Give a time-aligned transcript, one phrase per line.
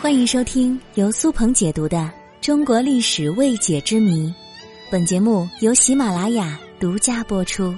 [0.00, 1.98] 欢迎收听由苏鹏解读的
[2.40, 4.26] 《中国历史未解之谜》，
[4.90, 7.74] 本节目由喜马拉雅独家播出。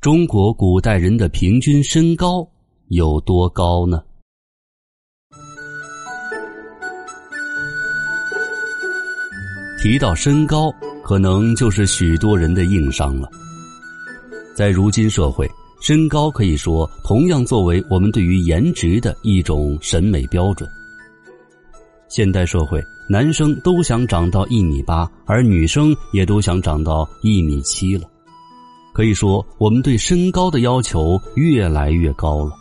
[0.00, 2.48] 中国古代人的平均身高
[2.88, 4.02] 有多高呢？
[9.82, 10.72] 提到身高，
[11.04, 13.30] 可能就是许多人的硬伤了。
[14.56, 15.48] 在如今社会。
[15.80, 20.68] 身高可以说同样作为我们对于颜值的一种审美标准。
[22.08, 28.06] 现代社会，男生都想长到一米八，而女生也都想长到一米七了。
[28.92, 32.52] 可以说，我们对身高的要求越来越高了。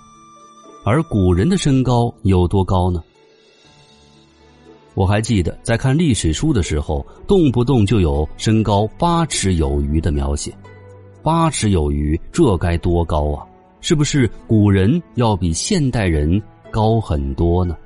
[0.86, 3.04] 而古人的身高有多高呢？
[4.94, 10.54] 我还记得在看历史书的时候，动不动就有身高八尺有余的描写。
[11.22, 13.46] 八尺有余，这该多高啊！
[13.82, 17.78] 是不是古人要比现代人高很多呢？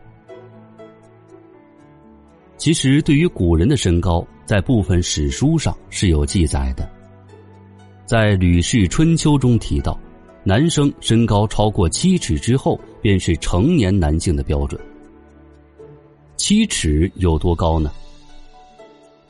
[2.58, 6.90] 其实，对于古人的身高，在部分史书上是有记载的。
[8.06, 10.00] 在《吕氏春秋》中提到，
[10.44, 14.80] 男生身高超过七尺之后，便是成年男性的标准。
[16.38, 17.92] 七尺有多高呢？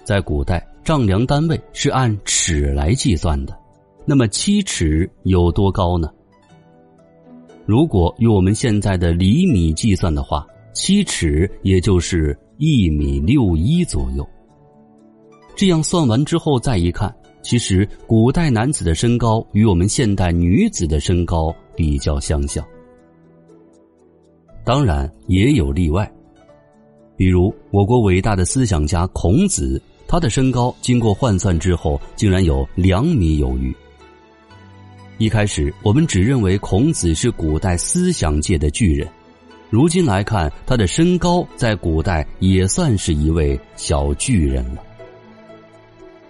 [0.04, 3.58] 在古代，丈量单位是按尺来计算的。
[4.06, 6.10] 那么七尺有多高呢？
[7.66, 14.28] 如果用我们现在的厘米计算的话，七尺也就是一米六一左右。
[15.56, 22.66] 这样算完之后再一看，其实古代男子的身高与我们现代女子的身高比较相像。
[24.66, 26.12] 当然也有例外，
[27.16, 33.74] 比如我国伟大的思想家孔子，他的身高经过换算之后，竟然有两米有余。
[35.20, 39.08] 一开始，我们只认为孔子是古代思想界的巨人，
[39.70, 44.84] 如今来看，他的身高在古代也算是一位小巨人了。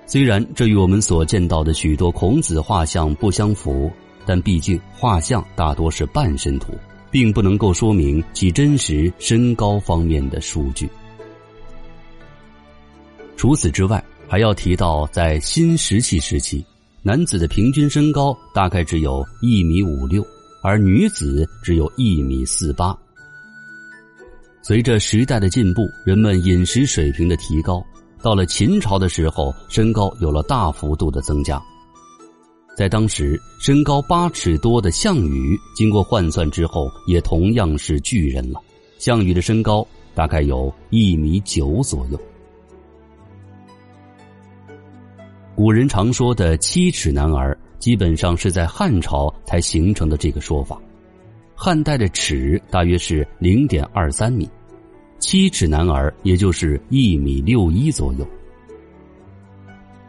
[0.06, 3.90] 虽然这与我们所见到的许多孔子画像不相符，
[4.26, 6.74] 但毕竟画像大多是半身图，
[7.10, 10.88] 并不能够说明其真实身高方面的数据。
[13.38, 16.64] 除此之外，还要提到在新石器时期。
[17.06, 20.26] 男子的平均身高大概只有一米五六，
[20.62, 22.98] 而女子只有一米四八。
[24.62, 27.84] 随着时代的进步，人们饮食水平的提高，
[28.22, 31.62] 到了秦朝的时候，身高有了大幅度的增加。
[32.74, 38.62] 在当时，身高八尺多的项羽，经过换算之后，也同样是巨人了。
[38.98, 39.86] 项羽的身高
[40.16, 42.18] 大概有一米九左右。
[45.56, 50.82] 古人常说的“七尺男儿”，基本上是在汉朝才形成的这个说法。
[51.54, 54.50] 汉代的尺大约是零点二三米，
[55.20, 58.28] 七尺男儿也就是一米六一左右。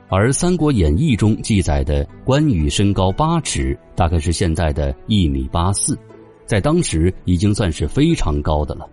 [0.08, 5.98] 而《三国演义》中记载的关羽身高八尺，大概是现在的一米八四，
[6.46, 8.88] 在当时已经算是非常高的了。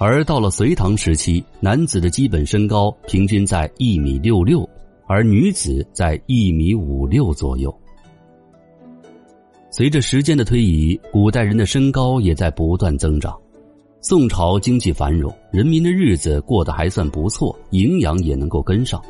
[0.00, 4.68] 而到了隋唐时期，男子的基本身高平均在一米六六，
[5.08, 7.76] 而女子在一米五六左右。
[9.72, 13.36] 随着时间的推移，古代人的身高也在不断增长。
[14.00, 19.02] 宋朝经济繁荣，人民的日子过得还算不错，营养也能够跟上。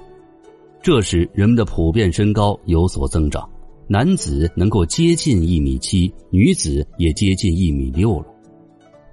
[0.83, 3.47] 这时，人们的普遍身高有所增长，
[3.87, 8.27] 男子能够接近一米七，女子也接近一米六了。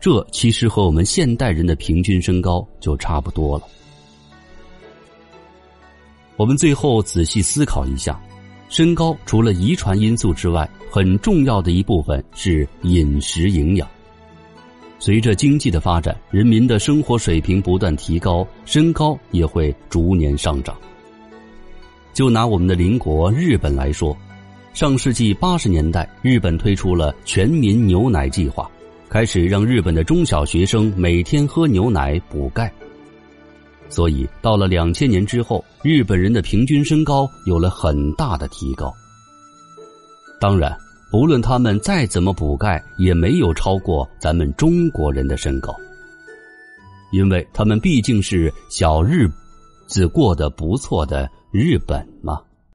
[0.06, 3.64] 这其实和我们现代人的平均身高就差不多了。
[6.36, 8.22] 我们最后仔细思考一下，
[8.70, 13.90] 身高除了遗传因素之外，很重要的一部分是饮食营养。
[15.00, 20.78] 随着经济的发展，人民的生活水平不断提高，身高也会逐年上涨。
[22.14, 24.16] 就拿我们的邻国日本来说，
[24.72, 28.70] 上世纪八十年代，日本推出了全民牛奶计划。
[29.10, 32.72] 开始让日本的中小学生每天喝牛奶补钙，
[33.88, 38.94] 所以到了两千年之后，日本人的平均身高有了很大的提高。
[40.40, 40.76] 当然，
[41.12, 45.74] 不论他们再怎么补钙，也没有超过咱们中国人的身高，
[47.14, 49.30] 因为他们毕竟是小日
[49.88, 52.42] 子过得不错的日本嘛。